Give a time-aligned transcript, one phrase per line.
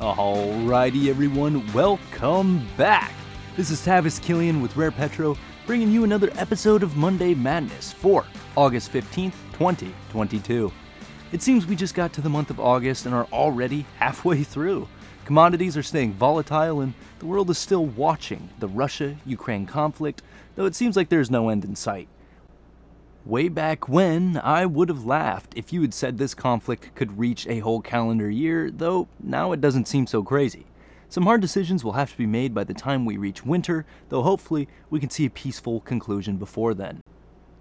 [0.00, 3.12] Alrighty, everyone, welcome back.
[3.54, 5.36] This is Tavis Killian with Rare Petro,
[5.66, 8.24] bringing you another episode of Monday Madness for
[8.56, 10.72] August 15th, 2022.
[11.32, 14.88] It seems we just got to the month of August and are already halfway through.
[15.26, 20.22] Commodities are staying volatile, and the world is still watching the Russia Ukraine conflict,
[20.56, 22.08] though it seems like there's no end in sight.
[23.26, 27.46] Way back when, I would have laughed if you had said this conflict could reach
[27.46, 30.64] a whole calendar year, though now it doesn't seem so crazy.
[31.10, 34.22] Some hard decisions will have to be made by the time we reach winter, though
[34.22, 37.02] hopefully we can see a peaceful conclusion before then.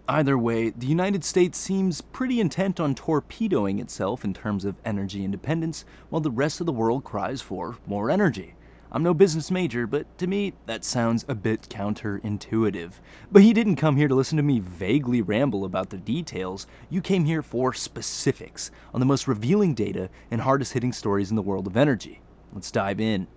[0.07, 5.25] Either way, the United States seems pretty intent on torpedoing itself in terms of energy
[5.25, 8.55] independence, while the rest of the world cries for more energy.
[8.91, 12.93] I'm no business major, but to me, that sounds a bit counterintuitive.
[13.31, 16.65] But you didn't come here to listen to me vaguely ramble about the details.
[16.89, 21.35] You came here for specifics on the most revealing data and hardest hitting stories in
[21.35, 22.21] the world of energy.
[22.51, 23.27] Let's dive in.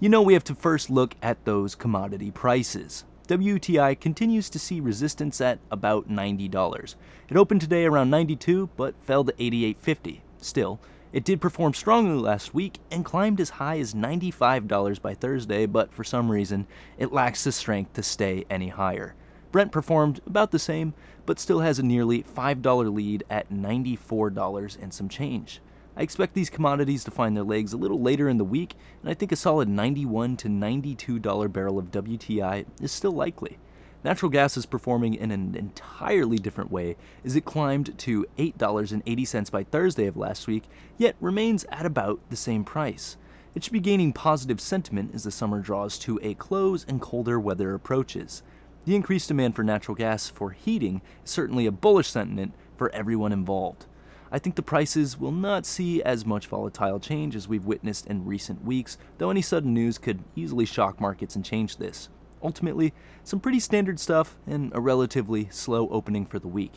[0.00, 3.04] You know, we have to first look at those commodity prices.
[3.26, 6.94] WTI continues to see resistance at about $90.
[7.30, 10.20] It opened today around 92 but fell to 88.50.
[10.42, 10.78] Still,
[11.14, 15.94] it did perform strongly last week and climbed as high as $95 by Thursday, but
[15.94, 16.66] for some reason,
[16.98, 19.14] it lacks the strength to stay any higher.
[19.52, 20.92] Brent performed about the same,
[21.24, 25.60] but still has a nearly $5 lead at $94 and some change.
[25.96, 29.08] I expect these commodities to find their legs a little later in the week, and
[29.08, 33.60] I think a solid 91 to $92 barrel of WTI is still likely.
[34.04, 39.64] Natural gas is performing in an entirely different way as it climbed to $8.80 by
[39.64, 40.64] Thursday of last week,
[40.98, 43.16] yet remains at about the same price.
[43.54, 47.40] It should be gaining positive sentiment as the summer draws to a close and colder
[47.40, 48.42] weather approaches.
[48.84, 53.32] The increased demand for natural gas for heating is certainly a bullish sentiment for everyone
[53.32, 53.86] involved.
[54.30, 58.26] I think the prices will not see as much volatile change as we've witnessed in
[58.26, 62.10] recent weeks, though any sudden news could easily shock markets and change this
[62.44, 62.92] ultimately
[63.24, 66.74] some pretty standard stuff and a relatively slow opening for the week.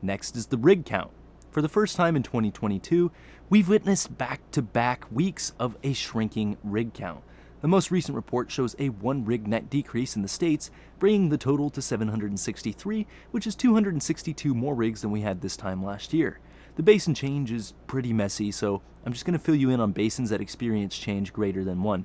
[0.00, 1.10] Next is the rig count.
[1.50, 3.10] For the first time in 2022,
[3.48, 7.22] we've witnessed back to back weeks of a shrinking rig count.
[7.60, 11.38] The most recent report shows a one rig net decrease in the States, bringing the
[11.38, 16.40] total to 763, which is 262 more rigs than we had this time last year.
[16.76, 19.92] The basin change is pretty messy, so I'm just going to fill you in on
[19.92, 22.04] basins that experience change greater than one.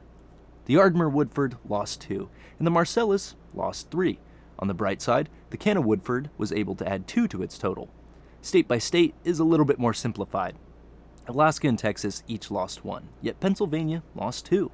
[0.70, 4.20] The Ardmore Woodford lost two, and the Marcellus lost three.
[4.60, 7.90] On the bright side, the Cana Woodford was able to add two to its total.
[8.44, 10.56] State by state is a little bit more simplified.
[11.28, 14.70] Alaska and Texas each lost one, yet Pennsylvania lost two.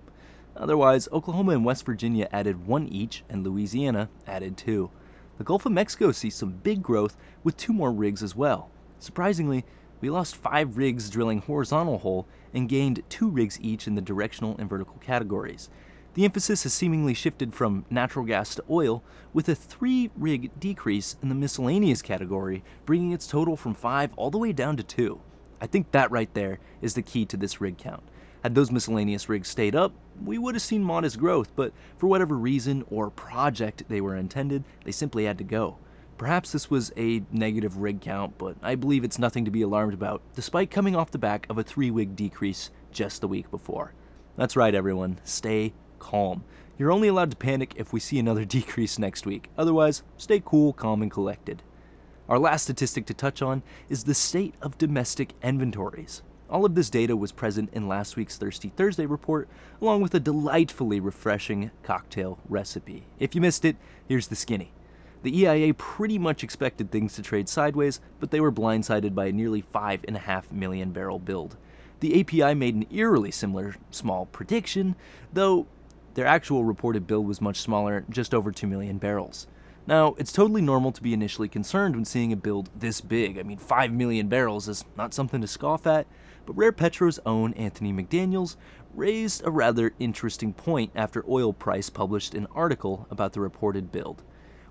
[0.57, 4.91] Otherwise, Oklahoma and West Virginia added one each, and Louisiana added two.
[5.37, 8.69] The Gulf of Mexico sees some big growth with two more rigs as well.
[8.99, 9.63] Surprisingly,
[10.01, 14.55] we lost five rigs drilling horizontal hole and gained two rigs each in the directional
[14.57, 15.69] and vertical categories.
[16.15, 19.03] The emphasis has seemingly shifted from natural gas to oil,
[19.33, 24.31] with a three rig decrease in the miscellaneous category, bringing its total from five all
[24.31, 25.19] the way down to two.
[25.59, 28.03] I think that right there is the key to this rig count.
[28.43, 29.91] Had those miscellaneous rigs stayed up,
[30.23, 34.63] we would have seen modest growth, but for whatever reason or project they were intended,
[34.85, 35.77] they simply had to go.
[36.17, 39.93] Perhaps this was a negative rig count, but I believe it's nothing to be alarmed
[39.93, 43.93] about, despite coming off the back of a three rig decrease just the week before.
[44.37, 45.19] That's right, everyone.
[45.25, 46.45] Stay calm.
[46.77, 49.49] You're only allowed to panic if we see another decrease next week.
[49.57, 51.63] Otherwise, stay cool, calm, and collected.
[52.29, 56.23] Our last statistic to touch on is the state of domestic inventories.
[56.49, 59.49] All of this data was present in last week's Thirsty Thursday report,
[59.81, 63.03] along with a delightfully refreshing cocktail recipe.
[63.19, 63.75] If you missed it,
[64.07, 64.71] here's the skinny.
[65.25, 69.31] The EIA pretty much expected things to trade sideways, but they were blindsided by a
[69.31, 71.57] nearly 5.5 million barrel build.
[71.99, 74.95] The API made an eerily similar small prediction,
[75.33, 75.65] though
[76.13, 79.47] their actual reported build was much smaller, just over 2 million barrels.
[79.87, 83.39] Now, it's totally normal to be initially concerned when seeing a build this big.
[83.39, 86.05] I mean, 5 million barrels is not something to scoff at,
[86.45, 88.57] but Rare Petro's own Anthony McDaniels
[88.93, 94.21] raised a rather interesting point after Oil Price published an article about the reported build.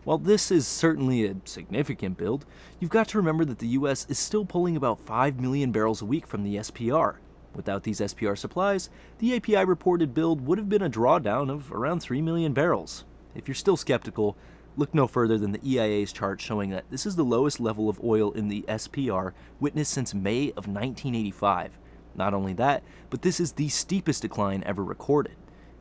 [0.04, 2.44] While this is certainly a significant build,
[2.78, 6.06] you've got to remember that the US is still pulling about 5 million barrels a
[6.06, 7.16] week from the SPR,
[7.54, 12.00] Without these SPR supplies, the API reported build would have been a drawdown of around
[12.00, 13.04] 3 million barrels.
[13.34, 14.36] If you're still skeptical,
[14.76, 18.02] look no further than the EIA's chart showing that this is the lowest level of
[18.02, 21.78] oil in the SPR witnessed since May of 1985.
[22.16, 25.36] Not only that, but this is the steepest decline ever recorded.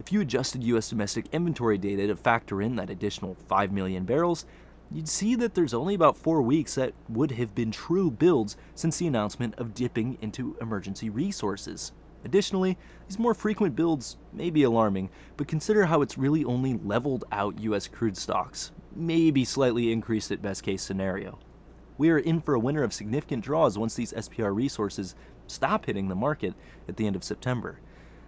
[0.05, 4.45] If you adjusted US domestic inventory data to factor in that additional 5 million barrels,
[4.91, 8.97] you'd see that there's only about four weeks that would have been true builds since
[8.97, 11.93] the announcement of dipping into emergency resources.
[12.25, 12.77] Additionally,
[13.07, 17.59] these more frequent builds may be alarming, but consider how it's really only leveled out
[17.59, 21.39] US crude stocks, maybe slightly increased at best case scenario.
[21.97, 25.15] We are in for a winter of significant draws once these SPR resources
[25.47, 26.55] stop hitting the market
[26.89, 27.79] at the end of September.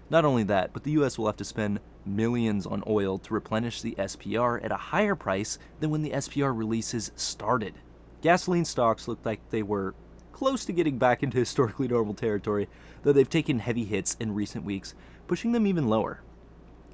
[0.10, 3.82] Not only that, but the US will have to spend millions on oil to replenish
[3.82, 7.76] the SPR at a higher price than when the SPR releases started.
[8.22, 9.96] Gasoline stocks looked like they were
[10.32, 12.68] close to getting back into historically normal territory,
[13.04, 14.94] though they've taken heavy hits in recent weeks,
[15.28, 16.22] pushing them even lower.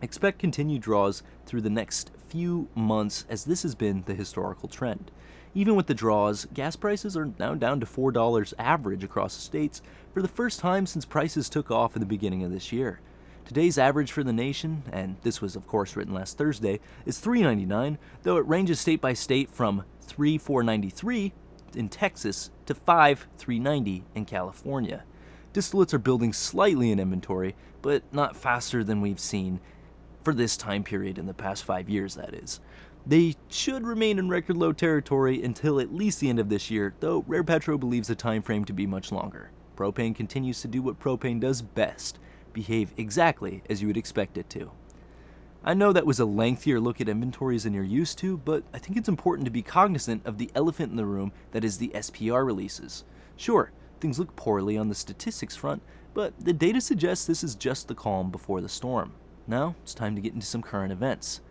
[0.02, 5.12] Expect continued draws through the next few months as this has been the historical trend.
[5.53, 9.81] Even with the draws, gas prices are now down to $4 average across the states
[10.13, 13.01] for the first time since prices took off in the beginning of this year.
[13.44, 17.98] Today's average for the nation, and this was of course written last Thursday, is $3.99,
[18.24, 21.33] though it ranges state by state from $3.493
[21.75, 25.04] in Texas to 5 390 in California.
[25.54, 29.59] Distillates are building slightly in inventory, but not faster than we've seen
[30.24, 32.62] for this time period in the past 5 years that is.
[33.06, 36.94] They should remain in record low territory until at least the end of this year,
[37.00, 39.50] though Rare Petro believes the time frame to be much longer.
[39.75, 42.19] Propane continues to do what propane does best,
[42.53, 44.71] behave exactly as you would expect it to.
[45.63, 48.77] I know that was a lengthier look at inventories than you're used to, but I
[48.77, 51.92] think it's important to be cognizant of the elephant in the room that is the
[51.95, 53.04] SPR releases.
[53.36, 55.81] Sure, things look poorly on the statistics front,
[56.13, 59.13] but the data suggests this is just the calm before the storm.
[59.47, 61.42] Now, it's time to get into some current events.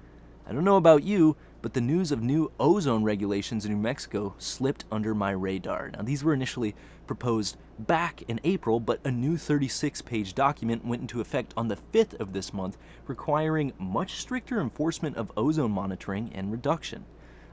[0.51, 4.35] I don't know about you, but the news of new ozone regulations in New Mexico
[4.37, 5.93] slipped under my radar.
[5.93, 6.75] Now, these were initially
[7.07, 11.79] proposed back in April, but a new 36 page document went into effect on the
[11.93, 12.77] 5th of this month,
[13.07, 17.05] requiring much stricter enforcement of ozone monitoring and reduction.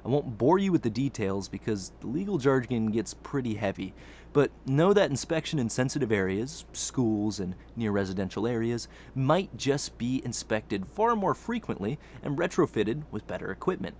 [0.07, 3.94] I won't bore you with the details because the legal jargon gets pretty heavy,
[4.31, 10.21] but know that inspection in sensitive areas, schools, and near residential areas might just be
[10.24, 13.98] inspected far more frequently and retrofitted with better equipment.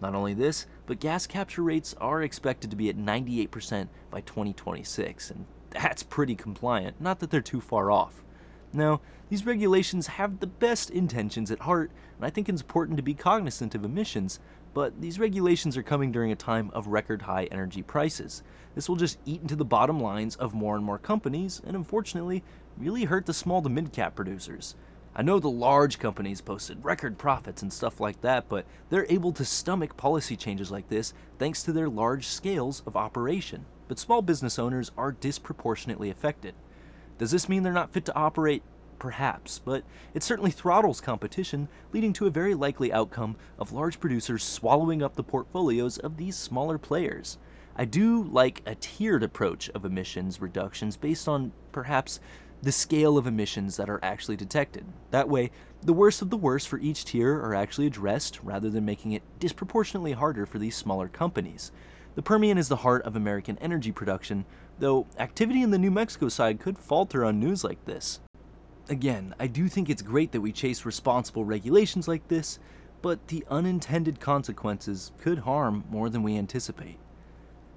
[0.00, 5.32] Not only this, but gas capture rates are expected to be at 98% by 2026,
[5.32, 8.22] and that's pretty compliant, not that they're too far off.
[8.72, 9.00] Now,
[9.30, 13.14] these regulations have the best intentions at heart, and I think it's important to be
[13.14, 14.38] cognizant of emissions,
[14.72, 18.42] but these regulations are coming during a time of record high energy prices.
[18.74, 22.44] This will just eat into the bottom lines of more and more companies, and unfortunately,
[22.76, 24.74] really hurt the small to mid cap producers.
[25.14, 29.32] I know the large companies posted record profits and stuff like that, but they're able
[29.32, 33.66] to stomach policy changes like this thanks to their large scales of operation.
[33.88, 36.54] But small business owners are disproportionately affected.
[37.18, 38.62] Does this mean they're not fit to operate?
[39.00, 39.82] Perhaps, but
[40.14, 45.16] it certainly throttles competition, leading to a very likely outcome of large producers swallowing up
[45.16, 47.38] the portfolios of these smaller players.
[47.74, 52.20] I do like a tiered approach of emissions reductions based on perhaps
[52.62, 54.84] the scale of emissions that are actually detected.
[55.12, 55.50] That way,
[55.80, 59.22] the worst of the worst for each tier are actually addressed rather than making it
[59.38, 61.72] disproportionately harder for these smaller companies.
[62.16, 64.44] The Permian is the heart of American energy production,
[64.78, 68.20] though activity in the New Mexico side could falter on news like this.
[68.88, 72.58] Again, I do think it's great that we chase responsible regulations like this,
[73.02, 76.98] but the unintended consequences could harm more than we anticipate.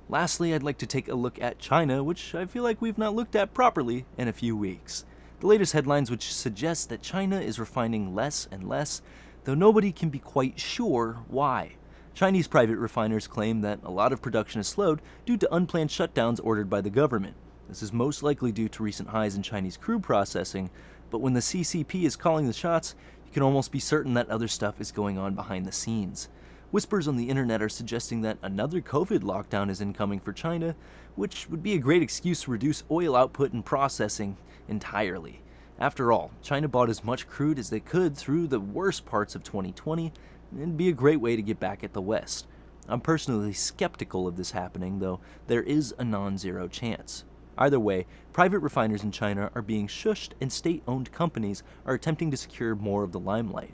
[0.09, 3.15] Lastly, I'd like to take a look at China, which I feel like we've not
[3.15, 5.05] looked at properly in a few weeks.
[5.39, 9.01] The latest headlines which suggest that China is refining less and less,
[9.43, 11.73] though nobody can be quite sure why.
[12.13, 16.39] Chinese private refiners claim that a lot of production has slowed due to unplanned shutdowns
[16.43, 17.35] ordered by the government.
[17.69, 20.69] This is most likely due to recent highs in Chinese crude processing,
[21.09, 24.47] but when the CCP is calling the shots, you can almost be certain that other
[24.47, 26.29] stuff is going on behind the scenes.
[26.71, 30.75] Whispers on the internet are suggesting that another COVID lockdown is incoming for China,
[31.15, 35.41] which would be a great excuse to reduce oil output and processing entirely.
[35.79, 39.43] After all, China bought as much crude as they could through the worst parts of
[39.43, 40.11] 2020,
[40.51, 42.47] and it'd be a great way to get back at the West.
[42.87, 47.23] I'm personally skeptical of this happening, though there is a non zero chance.
[47.57, 52.31] Either way, private refiners in China are being shushed and state owned companies are attempting
[52.31, 53.73] to secure more of the limelight.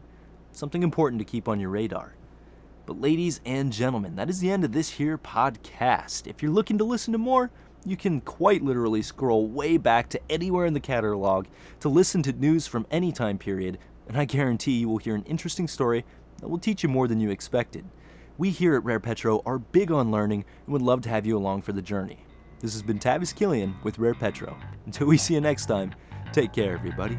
[0.52, 2.16] Something important to keep on your radar.
[2.86, 6.28] But, ladies and gentlemen, that is the end of this here podcast.
[6.28, 7.52] If you're looking to listen to more,
[7.86, 11.46] you can quite literally scroll way back to anywhere in the catalog
[11.80, 15.24] to listen to news from any time period, and I guarantee you will hear an
[15.24, 16.04] interesting story
[16.40, 17.86] that will teach you more than you expected.
[18.38, 21.38] We here at Rare Petro are big on learning and would love to have you
[21.38, 22.20] along for the journey.
[22.60, 24.58] This has been Tavis Killian with Rare Petro.
[24.86, 25.96] Until we see you next time,
[26.34, 27.18] take care, everybody.